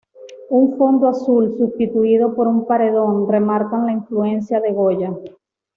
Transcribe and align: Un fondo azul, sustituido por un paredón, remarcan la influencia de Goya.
Un 0.49 0.75
fondo 0.79 1.05
azul, 1.07 1.55
sustituido 1.59 2.33
por 2.33 2.47
un 2.47 2.65
paredón, 2.65 3.29
remarcan 3.29 3.85
la 3.85 3.91
influencia 3.91 4.59
de 4.59 4.71
Goya. 4.73 5.13